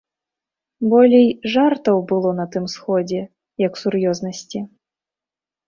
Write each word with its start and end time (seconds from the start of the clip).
Болей 0.93 1.27
жартаў 1.57 2.01
было 2.13 2.33
на 2.39 2.45
тым 2.57 2.65
сходзе, 2.77 3.21
як 3.67 3.73
сур'ёзнасці. 3.83 4.67